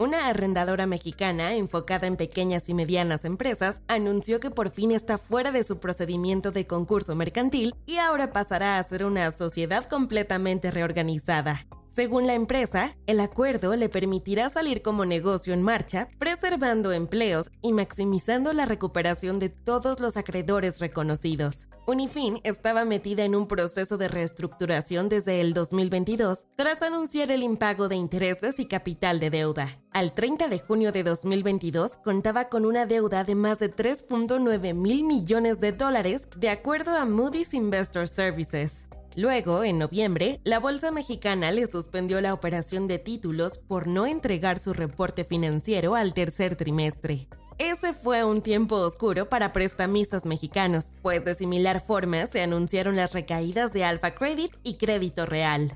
una 0.00 0.28
arrendadora 0.28 0.86
mexicana 0.86 1.54
enfocada 1.54 2.06
en 2.06 2.16
pequeñas 2.16 2.70
y 2.70 2.74
medianas 2.74 3.26
empresas 3.26 3.82
anunció 3.86 4.40
que 4.40 4.50
por 4.50 4.70
fin 4.70 4.92
está 4.92 5.18
fuera 5.18 5.52
de 5.52 5.62
su 5.62 5.78
procedimiento 5.78 6.52
de 6.52 6.66
concurso 6.66 7.14
mercantil 7.14 7.74
y 7.84 7.98
ahora 7.98 8.32
pasará 8.32 8.78
a 8.78 8.82
ser 8.82 9.04
una 9.04 9.30
sociedad 9.30 9.84
completamente 9.84 10.70
reorganizada. 10.70 11.66
Según 11.92 12.26
la 12.26 12.34
empresa, 12.34 12.96
el 13.06 13.18
acuerdo 13.18 13.74
le 13.74 13.88
permitirá 13.88 14.48
salir 14.48 14.80
como 14.80 15.04
negocio 15.04 15.52
en 15.52 15.62
marcha, 15.62 16.08
preservando 16.18 16.92
empleos 16.92 17.50
y 17.62 17.72
maximizando 17.72 18.52
la 18.52 18.64
recuperación 18.64 19.40
de 19.40 19.48
todos 19.48 20.00
los 20.00 20.16
acreedores 20.16 20.78
reconocidos. 20.78 21.68
Unifin 21.86 22.38
estaba 22.44 22.84
metida 22.84 23.24
en 23.24 23.34
un 23.34 23.48
proceso 23.48 23.96
de 23.96 24.06
reestructuración 24.06 25.08
desde 25.08 25.40
el 25.40 25.52
2022 25.52 26.46
tras 26.54 26.82
anunciar 26.82 27.32
el 27.32 27.42
impago 27.42 27.88
de 27.88 27.96
intereses 27.96 28.60
y 28.60 28.66
capital 28.66 29.18
de 29.18 29.30
deuda. 29.30 29.68
Al 29.92 30.12
30 30.12 30.46
de 30.46 30.60
junio 30.60 30.92
de 30.92 31.02
2022 31.02 31.98
contaba 32.04 32.48
con 32.48 32.64
una 32.64 32.86
deuda 32.86 33.24
de 33.24 33.34
más 33.34 33.58
de 33.58 33.74
3.9 33.74 34.74
mil 34.74 35.02
millones 35.02 35.58
de 35.58 35.72
dólares, 35.72 36.28
de 36.36 36.50
acuerdo 36.50 36.96
a 36.96 37.04
Moody's 37.04 37.52
Investor 37.54 38.06
Services. 38.06 38.86
Luego, 39.16 39.64
en 39.64 39.78
noviembre, 39.78 40.40
la 40.44 40.60
Bolsa 40.60 40.90
Mexicana 40.92 41.50
le 41.50 41.66
suspendió 41.66 42.20
la 42.20 42.32
operación 42.32 42.86
de 42.86 42.98
títulos 42.98 43.58
por 43.58 43.86
no 43.86 44.06
entregar 44.06 44.58
su 44.58 44.72
reporte 44.72 45.24
financiero 45.24 45.96
al 45.96 46.14
tercer 46.14 46.54
trimestre. 46.56 47.28
Ese 47.58 47.92
fue 47.92 48.24
un 48.24 48.40
tiempo 48.40 48.76
oscuro 48.76 49.28
para 49.28 49.52
prestamistas 49.52 50.24
mexicanos, 50.24 50.94
pues 51.02 51.24
de 51.24 51.34
similar 51.34 51.80
forma 51.80 52.26
se 52.26 52.40
anunciaron 52.40 52.96
las 52.96 53.12
recaídas 53.12 53.72
de 53.72 53.84
Alfa 53.84 54.14
Credit 54.14 54.50
y 54.62 54.76
Crédito 54.76 55.26
Real. 55.26 55.70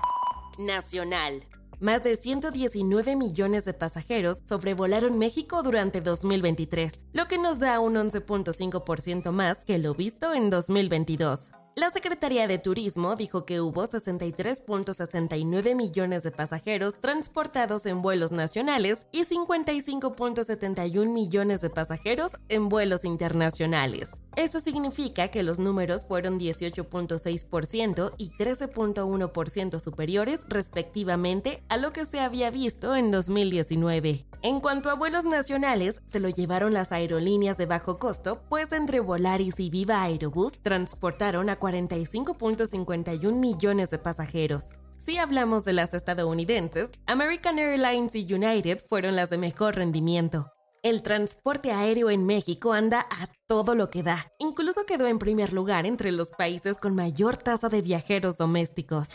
Nacional. 0.57 1.41
Más 1.79 2.03
de 2.03 2.15
119 2.15 3.15
millones 3.17 3.65
de 3.65 3.73
pasajeros 3.73 4.39
sobrevolaron 4.45 5.19
México 5.19 5.61
durante 5.61 5.99
2023, 5.99 7.05
lo 7.11 7.27
que 7.27 7.37
nos 7.37 7.59
da 7.59 7.79
un 7.81 7.95
11.5% 7.95 9.31
más 9.31 9.65
que 9.65 9.77
lo 9.77 9.93
visto 9.93 10.33
en 10.33 10.49
2022. 10.49 11.51
La 11.77 11.91
Secretaría 11.91 12.47
de 12.47 12.57
Turismo 12.57 13.17
dijo 13.17 13.45
que 13.45 13.59
hubo 13.59 13.85
63.69 13.85 15.75
millones 15.75 16.23
de 16.23 16.31
pasajeros 16.31 17.01
transportados 17.01 17.85
en 17.85 18.01
vuelos 18.01 18.31
nacionales 18.31 19.07
y 19.11 19.25
55.71 19.25 21.11
millones 21.11 21.59
de 21.59 21.69
pasajeros 21.69 22.37
en 22.47 22.69
vuelos 22.69 23.03
internacionales. 23.03 24.11
Esto 24.37 24.61
significa 24.61 25.27
que 25.27 25.43
los 25.43 25.59
números 25.59 26.05
fueron 26.05 26.39
18.6% 26.39 28.13
y 28.17 28.29
13.1% 28.31 29.79
superiores 29.81 30.41
respectivamente 30.47 31.61
a 31.67 31.75
lo 31.75 31.91
que 31.91 32.05
se 32.05 32.21
había 32.21 32.51
visto 32.51 32.95
en 32.95 33.11
2019. 33.11 34.25
En 34.41 34.59
cuanto 34.59 34.89
a 34.89 34.95
vuelos 34.95 35.23
nacionales, 35.23 36.01
se 36.05 36.19
lo 36.19 36.29
llevaron 36.29 36.73
las 36.73 36.91
aerolíneas 36.91 37.57
de 37.57 37.65
bajo 37.65 37.97
costo, 37.97 38.41
pues 38.47 38.71
entre 38.73 38.99
Volaris 38.99 39.59
y 39.59 39.69
Viva 39.69 40.03
Aerobús 40.03 40.61
transportaron 40.61 41.49
a 41.49 41.55
45.51 41.65 43.33
millones 43.33 43.89
de 43.89 43.97
pasajeros. 43.97 44.73
Si 44.99 45.17
hablamos 45.17 45.65
de 45.65 45.73
las 45.73 45.93
estadounidenses, 45.93 46.91
American 47.07 47.57
Airlines 47.57 48.15
y 48.15 48.31
United 48.31 48.79
fueron 48.87 49.15
las 49.15 49.31
de 49.31 49.37
mejor 49.37 49.75
rendimiento. 49.75 50.51
El 50.83 51.01
transporte 51.01 51.71
aéreo 51.71 52.11
en 52.11 52.27
México 52.27 52.73
anda 52.73 53.07
a 53.09 53.25
todo 53.47 53.73
lo 53.73 53.89
que 53.89 54.03
da. 54.03 54.31
Incluso 54.37 54.85
quedó 54.85 55.07
en 55.07 55.17
primer 55.17 55.53
lugar 55.53 55.87
entre 55.87 56.11
los 56.11 56.29
países 56.29 56.77
con 56.77 56.93
mayor 56.93 57.37
tasa 57.37 57.69
de 57.69 57.81
viajeros 57.81 58.37
domésticos. 58.37 59.09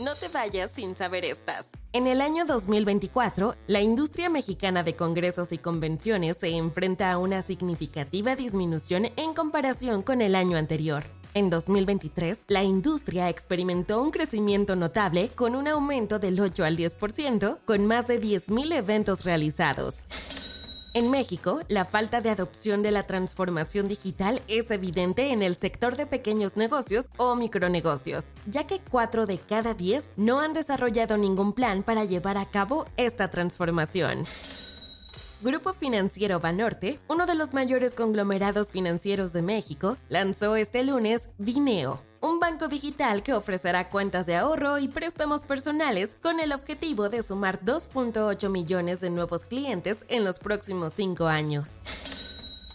No 0.00 0.16
te 0.16 0.28
vayas 0.28 0.72
sin 0.72 0.96
saber 0.96 1.24
estas. 1.24 1.70
En 1.92 2.08
el 2.08 2.20
año 2.20 2.44
2024, 2.44 3.54
la 3.68 3.80
industria 3.80 4.28
mexicana 4.28 4.82
de 4.82 4.94
congresos 4.94 5.52
y 5.52 5.58
convenciones 5.58 6.38
se 6.38 6.50
enfrenta 6.50 7.12
a 7.12 7.18
una 7.18 7.42
significativa 7.42 8.34
disminución 8.34 9.06
en 9.16 9.34
comparación 9.34 10.02
con 10.02 10.20
el 10.22 10.34
año 10.34 10.56
anterior. 10.56 11.17
En 11.38 11.50
2023, 11.50 12.46
la 12.48 12.64
industria 12.64 13.28
experimentó 13.28 14.02
un 14.02 14.10
crecimiento 14.10 14.74
notable 14.74 15.28
con 15.28 15.54
un 15.54 15.68
aumento 15.68 16.18
del 16.18 16.40
8 16.40 16.64
al 16.64 16.76
10%, 16.76 17.58
con 17.64 17.86
más 17.86 18.08
de 18.08 18.20
10.000 18.20 18.74
eventos 18.74 19.24
realizados. 19.24 20.06
En 20.94 21.12
México, 21.12 21.60
la 21.68 21.84
falta 21.84 22.20
de 22.20 22.30
adopción 22.30 22.82
de 22.82 22.90
la 22.90 23.06
transformación 23.06 23.86
digital 23.86 24.42
es 24.48 24.72
evidente 24.72 25.30
en 25.30 25.44
el 25.44 25.54
sector 25.54 25.94
de 25.94 26.06
pequeños 26.06 26.56
negocios 26.56 27.08
o 27.18 27.36
micronegocios, 27.36 28.32
ya 28.46 28.66
que 28.66 28.80
4 28.90 29.26
de 29.26 29.38
cada 29.38 29.74
10 29.74 30.10
no 30.16 30.40
han 30.40 30.54
desarrollado 30.54 31.16
ningún 31.18 31.52
plan 31.52 31.84
para 31.84 32.04
llevar 32.04 32.36
a 32.36 32.46
cabo 32.46 32.84
esta 32.96 33.30
transformación. 33.30 34.24
Grupo 35.40 35.72
Financiero 35.72 36.40
Banorte, 36.40 36.98
uno 37.06 37.24
de 37.24 37.36
los 37.36 37.54
mayores 37.54 37.94
conglomerados 37.94 38.70
financieros 38.70 39.32
de 39.32 39.42
México, 39.42 39.96
lanzó 40.08 40.56
este 40.56 40.82
lunes 40.82 41.28
Vineo, 41.38 42.02
un 42.20 42.40
banco 42.40 42.66
digital 42.66 43.22
que 43.22 43.34
ofrecerá 43.34 43.88
cuentas 43.88 44.26
de 44.26 44.34
ahorro 44.34 44.78
y 44.78 44.88
préstamos 44.88 45.44
personales 45.44 46.16
con 46.20 46.40
el 46.40 46.52
objetivo 46.52 47.08
de 47.08 47.22
sumar 47.22 47.60
2.8 47.60 48.50
millones 48.50 49.00
de 49.00 49.10
nuevos 49.10 49.44
clientes 49.44 50.04
en 50.08 50.24
los 50.24 50.40
próximos 50.40 50.94
cinco 50.96 51.28
años. 51.28 51.82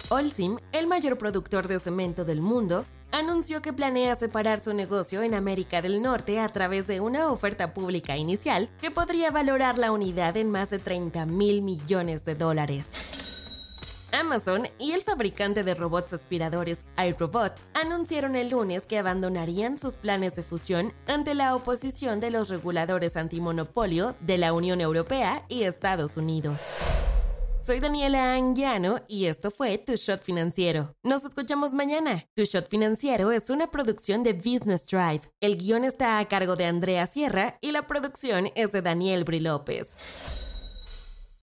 Olsim, 0.08 0.58
el 0.72 0.88
mayor 0.88 1.18
productor 1.18 1.68
de 1.68 1.80
cemento 1.80 2.24
del 2.24 2.42
mundo, 2.42 2.86
anunció 3.14 3.62
que 3.62 3.74
planea 3.74 4.16
separar 4.16 4.60
su 4.60 4.74
negocio 4.74 5.22
en 5.22 5.36
América 5.36 5.82
del 5.82 6.02
Norte 6.02 6.40
a 6.40 6.50
través 6.50 6.88
de 6.88 7.00
una 7.00 7.30
oferta 7.30 7.74
pública 7.74 8.18
inicial 8.18 8.70
que 8.82 8.92
podría 8.92 9.30
valorar 9.30 9.78
la 9.78 9.92
unidad 9.92 10.36
en 10.36 10.50
más 10.50 10.72
de 10.72 10.80
30 10.80 11.28
mil 11.28 11.62
millones 11.62 12.26
de 12.26 12.34
dólares. 12.34 12.88
Amazon 14.12 14.68
y 14.80 14.92
el 14.92 15.02
fabricante 15.02 15.64
de 15.64 15.74
robots 15.76 16.14
aspiradores 16.14 16.86
iRobot 16.98 17.54
anunciaron 17.74 18.36
el 18.36 18.50
lunes 18.50 18.86
que 18.88 19.00
abandonarían 19.00 19.78
sus 19.78 19.96
planes 19.96 20.34
de 20.34 20.44
fusión 20.44 20.94
ante 21.08 21.36
la 21.36 21.56
oposición 21.56 22.20
de 22.20 22.32
los 22.32 22.50
reguladores 22.50 23.16
antimonopolio 23.16 24.16
de 24.22 24.38
la 24.40 24.54
Unión 24.54 24.82
Europea 24.82 25.46
y 25.50 25.64
Estados 25.64 26.18
Unidos. 26.18 26.62
Soy 27.66 27.80
Daniela 27.80 28.34
Anguiano 28.34 29.00
y 29.08 29.28
esto 29.28 29.50
fue 29.50 29.78
Tu 29.78 29.96
Shot 29.96 30.22
Financiero. 30.22 30.98
Nos 31.02 31.24
escuchamos 31.24 31.74
mañana. 31.74 32.26
Tu 32.36 32.44
Shot 32.44 32.68
Financiero 32.68 33.32
es 33.32 33.50
una 33.50 33.72
producción 33.72 34.22
de 34.22 34.34
Business 34.34 34.86
Drive. 34.86 35.22
El 35.40 35.56
guion 35.56 35.86
está 35.86 36.20
a 36.20 36.28
cargo 36.28 36.58
de 36.58 36.66
Andrea 36.66 37.06
Sierra 37.06 37.58
y 37.62 37.72
la 37.72 37.88
producción 37.88 38.50
es 38.56 38.72
de 38.72 38.82
Daniel 38.82 39.24
Bri 39.24 39.40
López. 39.40 39.98